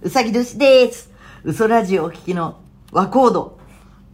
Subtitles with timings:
[0.00, 1.10] うさぎ年です。
[1.42, 2.60] 嘘ラジオお聞きの
[2.92, 3.58] 和コード。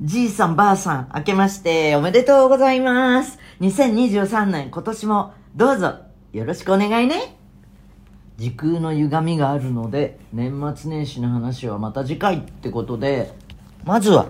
[0.01, 3.39] じいさんばあさん、明けましておめでとうございます。
[3.61, 5.97] 2023年今年もどうぞ
[6.33, 7.37] よろしくお願いね。
[8.39, 13.35] 時空の歪みがあるので、年末年始の話はまた次回ってことで、
[13.85, 14.29] まずは、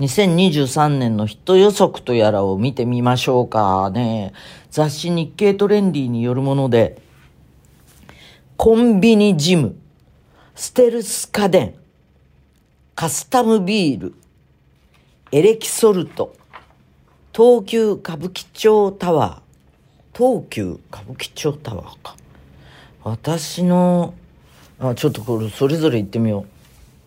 [0.00, 4.34] 2023年のヒット予測とやらを見てみましょうかね。
[4.70, 7.00] 雑誌日経トレンディによるもので、
[8.58, 9.76] コンビニジム、
[10.58, 11.74] ステルス家電、
[12.94, 14.14] カスタムビール、
[15.30, 16.34] エレキソルト、
[17.34, 22.16] 東急歌舞伎町タワー、東急歌舞伎町タワーか。
[23.04, 24.14] 私の、
[24.78, 26.46] あ、ちょっとこれそれぞれ言ってみよう。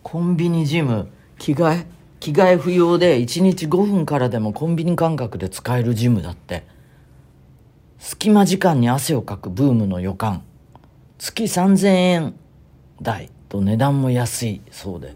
[0.04, 1.10] コンビニジム、
[1.40, 1.86] 着替え、
[2.20, 6.64] 着替え不要で1日5分からでもコンビニ感覚で使えるジムだって。
[7.98, 10.44] 隙間時間に汗をかくブームの予感。
[11.18, 12.34] 月3000円
[13.02, 15.14] 台と値段も安いそうで。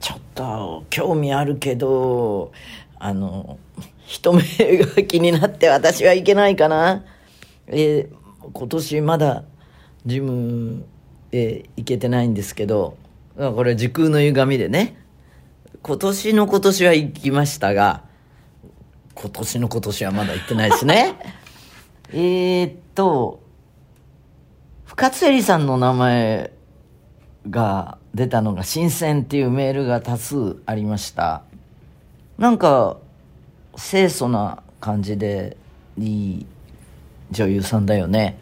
[0.00, 2.52] ちょっと興味あるけど、
[2.98, 3.58] あの、
[4.04, 7.04] 人目が気になって私はいけないかな。
[7.68, 8.10] え
[8.52, 9.44] 今年まだ
[10.04, 10.84] ジム
[11.32, 12.96] へ行けてないんですけど、
[13.36, 14.96] これ時空の歪みでね、
[15.82, 18.02] 今年の今年は行きましたが、
[19.14, 21.14] 今年の今年はまだ行ってないですね。
[22.12, 23.40] えっと、
[24.84, 26.53] 深津絵里さんの名前
[27.50, 31.42] が出たのが新鮮っていうメールが多数ありました。
[32.38, 32.98] なんか、
[33.76, 35.56] 清楚な感じで
[35.98, 36.46] いい
[37.30, 38.38] 女優さんだよね。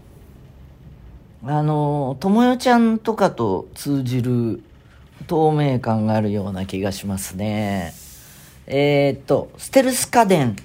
[1.45, 4.63] あの、ともよちゃんとかと通じる
[5.27, 7.93] 透明感があるような気がしますね。
[8.67, 10.57] えー、っと、ステルス家電。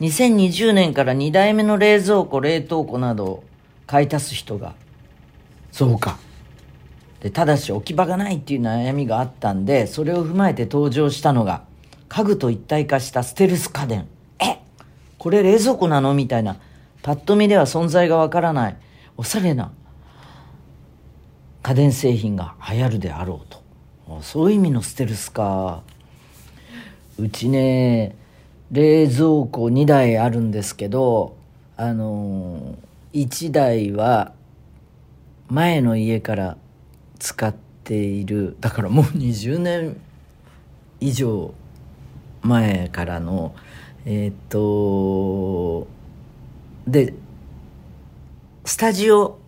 [0.00, 3.44] 2020年から2代目の冷蔵庫、冷凍庫などを
[3.86, 4.74] 買い足す人が
[5.72, 6.18] 増加。
[7.20, 11.64] で、ただし置き場がないっていう悩みがあったんで、それを踏まえて登場したのが、
[12.08, 14.06] 家具と一体化したステルス家電。
[14.38, 14.58] え？
[15.18, 16.14] これ冷蔵庫なの？
[16.14, 16.56] みたいな。
[17.02, 18.76] パッと見では存在がわからない、
[19.16, 19.72] おしゃれな
[21.62, 24.22] 家電製品が流行るであろうと。
[24.22, 25.82] そういう意味のステルスか。
[27.18, 28.16] うちね、
[28.70, 31.36] 冷蔵庫2台あるんですけど、
[31.76, 34.32] あのー、1台は
[35.48, 36.56] 前の家から
[37.20, 37.54] 使っ
[37.84, 40.00] ている、だからもう20年
[40.98, 41.54] 以上
[42.42, 43.54] 前からの、
[44.04, 45.86] えーっと、
[46.90, 47.14] で、
[48.64, 49.38] スタジオ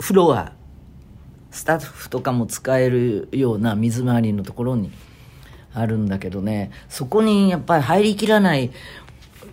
[0.00, 0.52] フロア、
[1.50, 4.90] スタッフとかも使えるような水回りのところに
[5.72, 8.72] あるんだけどね、そこにやっぱり入りきらない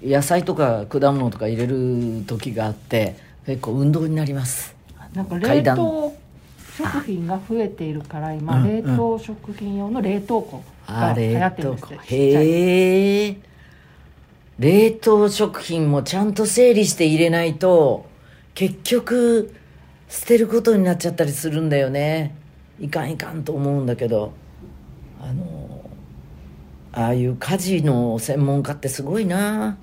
[0.03, 3.15] 野菜とか果物とか入れる時があって、
[3.45, 4.75] 結構運動になります。
[5.13, 6.10] なんか冷凍
[6.83, 13.37] 食品が増えているから今、うん冷凍食品用の冷凍庫あが流行冷ってるんですへえ
[14.59, 18.05] 冷凍食品もちゃんと整理して入れないと
[18.53, 19.53] 結局
[20.09, 22.35] 捨てることになっちゃったりするんだよね。
[22.79, 24.33] いかんいかんと思うんだけど。
[25.21, 25.81] あの
[26.91, 29.77] ああいう家事の専門家ってすごいな。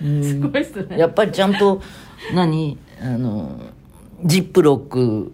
[0.00, 0.22] うん。
[0.22, 0.96] すごいっすね。
[0.96, 1.82] やっぱりちゃんと
[2.32, 2.78] 何？
[3.00, 3.58] あの
[4.24, 5.32] ジップロック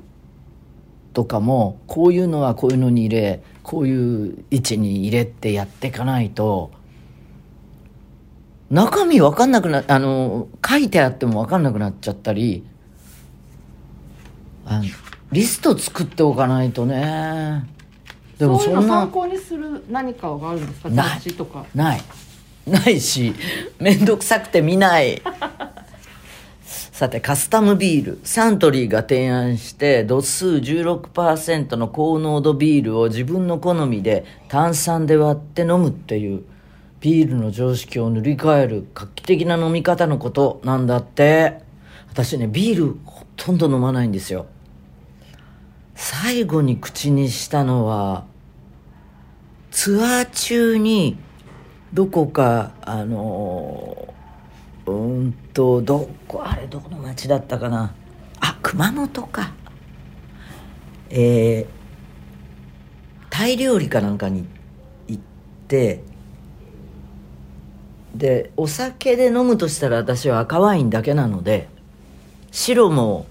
[1.18, 6.70] とかもこういうのはこういうのに入れこういう位置に入れてやっていかないと
[8.70, 12.64] 中身分かんなくなあの書いてあっても分かんなくなっちゃったり
[14.64, 14.84] あの
[15.32, 17.68] リスト作っておかないとね。
[18.38, 21.20] でもそういうのそんな参考にする何かがあるんですかない
[21.74, 22.00] ない。
[22.64, 23.34] ないし
[23.80, 25.20] 面倒くさくて見ない
[26.98, 28.20] さてカスタムビール。
[28.24, 36.42] サントリーが提案して度数16%の高濃度ビールを自分の好みで炭酸で割って飲むっていう
[36.98, 41.60] ビールの常識を塗り替える画期的な飲み方のことなんだって。
[42.10, 44.46] 私ねビールほとんど飲まないんですよ。
[45.94, 48.24] 最後に口にしたのは
[49.70, 51.16] ツアー中に
[51.92, 54.16] どこかあの
[54.90, 57.94] うんとどこあれどこの町だったかな？
[58.40, 59.52] あ熊本か。
[61.10, 61.66] えー、
[63.30, 64.46] タイ料理かなんかに
[65.06, 65.22] 行っ
[65.68, 66.04] て
[68.14, 71.68] でお酒で飲むとしたら私は赤ワインだけなので
[72.50, 73.26] 白も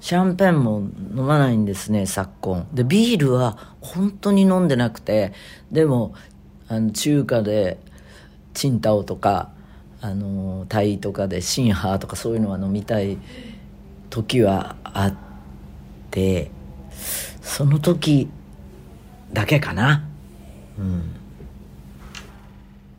[0.00, 0.80] シャンペンも
[1.14, 2.66] 飲まないんですね昨今。
[2.72, 5.32] でビールは本当に飲んでなくて
[5.70, 6.14] でも
[6.68, 7.78] あの中華で
[8.54, 9.50] チンタオとか
[10.00, 13.18] あのタイとかでシンハーとかそういうのは飲みたい
[14.08, 15.14] 時はあっ
[16.10, 16.50] て
[17.42, 18.28] その時
[19.32, 20.04] だけかな。
[20.78, 21.16] うん。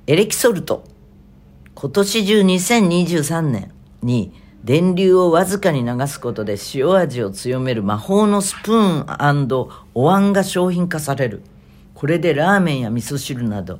[0.08, 0.84] エレキソルト。
[1.76, 3.72] 今年中2023年
[4.04, 4.34] に
[4.64, 11.42] 電流をわずかに流すことで塩味を強める魔法のスプーンお椀が商品化される。
[11.96, 13.80] これでラーメンや味噌汁など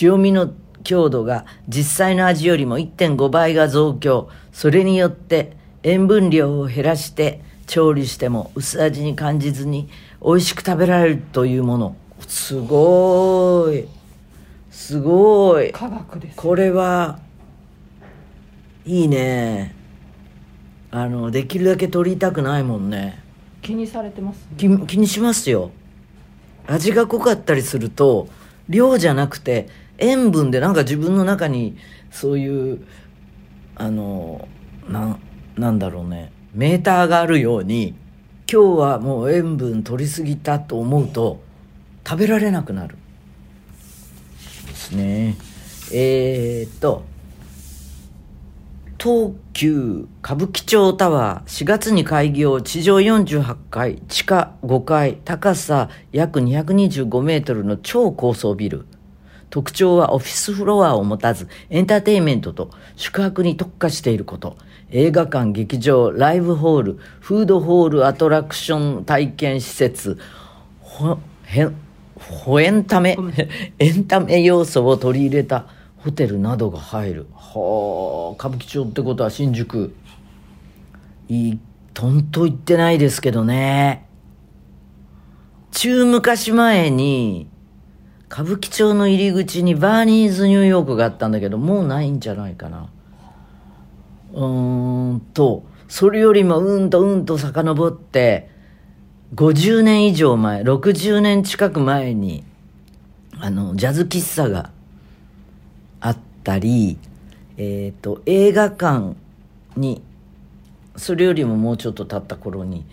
[0.00, 0.52] 塩味の
[0.84, 4.28] 強度が実際の味よりも1.5倍が増強。
[4.52, 9.88] それによって塩分量を減らして調理しても薄味に感じずに
[10.24, 11.96] 美味しく食べられるというもの。
[12.28, 13.88] すごい。
[14.70, 15.72] すごい。
[15.72, 17.18] 科学ですこれは
[18.86, 19.74] いいね。
[20.90, 23.20] あのできるだけ取りたくないもんね。
[23.62, 25.70] 気にされてます、ね、気気にしますよ。
[26.66, 28.28] 味が濃かったりすると
[28.68, 31.76] 量じゃなくて塩分でなんか自分の中に
[32.10, 32.84] そういう
[33.76, 34.48] あの
[34.88, 35.18] な
[35.56, 36.32] なんだろうね。
[36.52, 37.94] メーターがあるように
[38.50, 41.42] 今日はもう塩分取りすぎたと思うと
[42.06, 42.96] 食べられなくなる。
[44.68, 45.36] ですね。
[45.92, 47.04] えー、っと
[48.98, 52.60] 東急歌舞伎町タワー4月に開業。
[52.60, 58.86] 地上48階地下5階高さ約225メートルの超高層ビル。
[59.54, 64.56] 特徴はオフィスフロアを持たずエンターテインメントと宿泊に特化していること。
[64.90, 70.18] 映画館劇場ライブホールフードホールアトラクション体験施設
[70.80, 71.68] ほへ
[72.16, 73.16] ほエンタメ
[73.78, 75.66] エンタメ要素を取り入れた
[75.98, 77.26] ホテルなどが入る。
[77.32, 79.94] はあ歌舞伎町ってことは新宿。
[81.28, 81.58] いい
[81.92, 84.08] とんと言ってないですけどね。
[85.70, 87.53] 中昔前に
[88.34, 92.88] 歌舞伎町の入り口にバーニーズニューヨークがあったんだけどもうないんじゃないかな。
[94.32, 98.50] うーんとそれよりもうんとうんと遡って
[99.36, 102.42] 50年以上前60年近く前に
[103.38, 104.72] あのジャズ喫茶が
[106.00, 106.98] あったり
[107.56, 109.14] えっ、と映画館
[109.76, 110.02] に
[110.96, 112.84] それよりももうちょっと経った頃に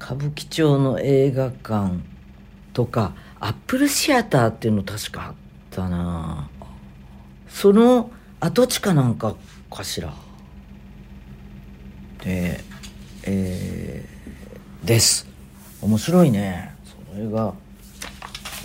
[0.00, 2.00] 歌舞伎町の映画館
[2.72, 5.34] とかアップルシアターっていうの確かあっ
[5.70, 6.48] たな。
[7.48, 9.36] その跡地かなんか
[9.70, 10.12] かしら。
[12.22, 12.60] で
[13.24, 15.26] えーです。
[15.82, 16.74] 面白いね。
[17.12, 17.54] それが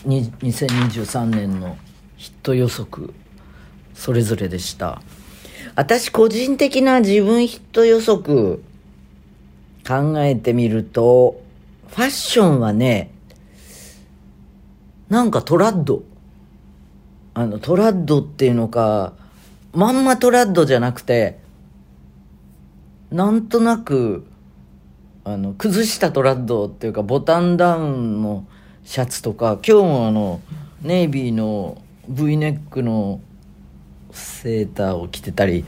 [0.06, 1.78] 2023年の
[2.18, 3.14] ヒット予測。
[3.94, 5.02] それぞれでした。
[5.76, 8.62] 私個人的な自分ヒット予測
[9.88, 11.42] 考えてみると
[11.88, 13.13] ファッションはね
[15.14, 16.02] なんかトラッド。
[17.36, 19.14] あのトラッドっていうのか
[19.72, 21.40] まんまトラッドじゃなくて
[23.12, 24.26] なんとなく
[25.24, 28.48] あの崩したトラッドっていうかボタンダウンの
[28.86, 30.42] シャツとか今日もあの
[30.82, 33.22] ネイビーの V ネックの
[34.12, 35.64] セーターを着てたり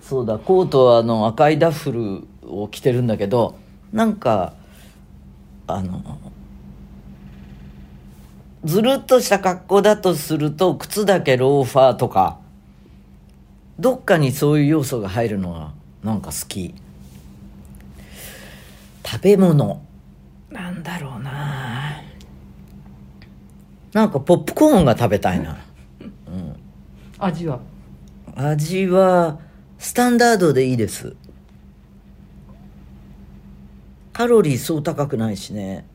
[0.00, 3.58] そうだコートはあの赤いダッフルを着てるんだけど
[3.92, 4.54] なんか
[5.66, 6.18] あの
[8.64, 12.38] ずるっとした格好だとすると靴だけローファーとか
[13.78, 15.72] どっかにそういう要素が入るのが
[16.04, 16.74] なんか好き。
[19.04, 19.82] 食べ物。
[20.50, 22.02] なんだろうな。
[23.92, 25.58] なんかポップコーンが食べたいな。
[27.18, 27.60] 味は？
[28.36, 29.38] 味は
[29.78, 31.16] スタンダードでいいです。
[34.12, 35.86] カロリーそう高くないしね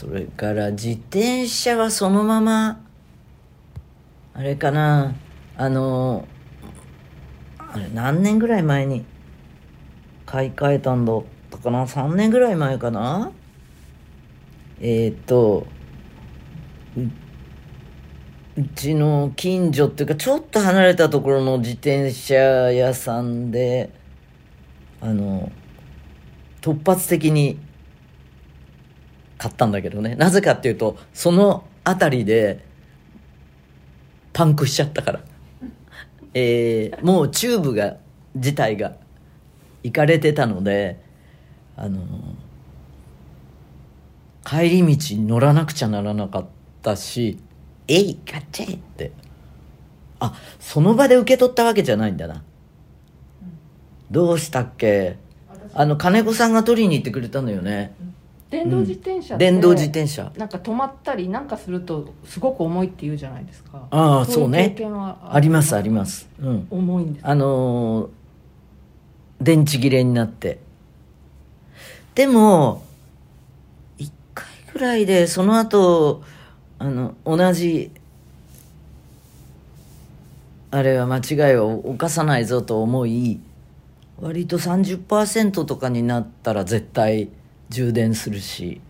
[0.00, 2.80] それから自転車はそのまま
[4.32, 5.14] あれかな
[5.58, 6.26] あの
[7.58, 9.04] あれ何年ぐらい前に
[10.24, 13.30] 買い替えたんだったかな3年ぐらい前かな。
[14.80, 15.66] えー、と
[16.96, 17.00] う
[18.58, 23.90] うちの近所っていうかちょっと離れたところの自転車屋さんで
[25.02, 25.52] あの
[26.62, 27.58] 突発的に
[29.40, 30.16] 買ったんだけどね。
[30.16, 32.62] なぜかっていうとその辺りで
[34.34, 35.20] パンクしちゃったから。
[36.34, 37.96] えー、もうチューブが
[38.34, 38.96] 自体が
[39.82, 41.02] 行かれてたので
[41.76, 42.02] あの
[44.44, 46.46] 帰り道に乗らなくちゃならなかっ
[46.82, 47.38] たし
[47.88, 49.12] 「えいガチェ!」って。
[50.20, 52.44] あその場で受け取ったわけじゃないんだな。
[54.10, 55.16] どうしたっけ？
[55.72, 57.94] あの金子さんが取りに行ってくれたのよね
[58.50, 60.32] 電動自転車って、電動自転車。
[60.36, 63.86] なんか止まったりなんかするとすごく重いって言うじゃないですか。
[63.90, 64.74] ああいそうね
[65.22, 66.28] ありますあります。
[66.40, 66.66] うん。
[66.68, 67.26] 重いんです。
[67.26, 68.08] あのー
[69.40, 70.58] 電池切れになって。
[72.14, 72.84] でも、
[73.96, 76.22] 一回ぐらいで、その後、
[76.78, 77.90] あの、同じ、
[80.70, 83.40] あれは間違いを犯さないぞと思い、
[84.20, 87.30] 割と30%とかになったら絶対
[87.70, 88.80] 充電するし、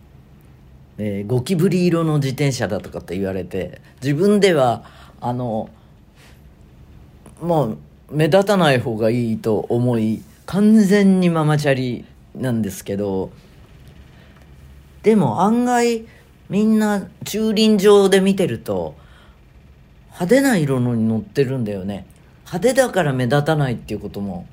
[0.99, 4.85] えーゴキブリ色の自転車だとかって言われて、自分では、
[5.21, 5.71] あの、
[7.41, 7.79] もう
[8.11, 13.31] 目立たない方がいいと思い完全にママチャリなんですけど
[15.03, 16.07] でも案外
[16.49, 18.95] みんな駐輪場で見てると
[20.09, 22.05] 派手な色のに乗ってるんだよね。
[22.41, 24.47] 派手だから目立たないっていうことも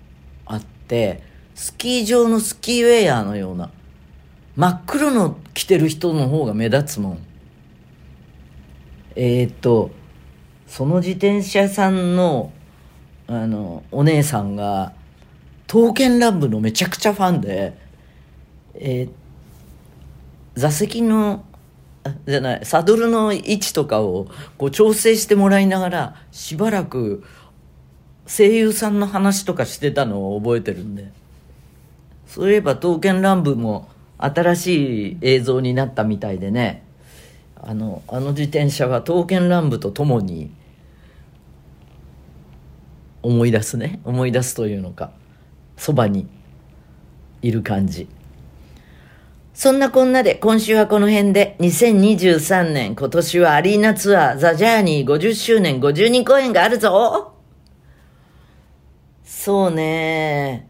[0.46, 1.24] あって
[1.55, 3.72] スキー場のスキーウェアのような
[4.57, 7.19] 真っ黒の着てる人の方が目立つもん。
[9.15, 9.91] えー、っと
[10.67, 12.51] その自転車さんの
[13.27, 14.93] あのお姉さんが
[15.67, 17.77] 刀剣乱舞のめちゃくちゃファンで、
[18.73, 19.09] えー
[20.57, 21.45] 座席の
[22.25, 27.23] じゃないサドルの位置とかをこう調整してもらいながらしばらく
[28.25, 31.11] 声優さんの話とかしてたのを覚えてるんで。
[32.25, 33.87] そういえば刀剣乱舞も
[34.17, 36.83] 新しい映像になったみたいでね。
[37.59, 40.51] あのあの自転車は刀剣乱舞とともに
[43.21, 44.00] 思い出すね。
[44.03, 45.12] 思い出すというのか。
[45.75, 46.27] そばに
[47.41, 48.07] いる感じ。
[49.53, 57.33] そんなこんなで今週はこの辺で2023年今年はアリーナツアーザ・ジャーニー50周年52公演があるぞ。
[59.24, 60.69] そうね。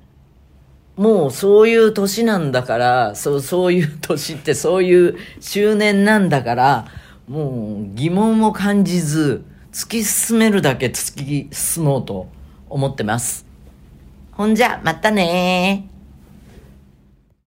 [0.98, 6.88] もうそういう年なんだから、そう、そういう年ってそういう周年なんだから、
[7.28, 12.28] もう疑問を感じず、突き進めるだけ突き進もうと
[12.68, 13.46] 思ってます。
[14.32, 15.97] ほんじゃ、またねー。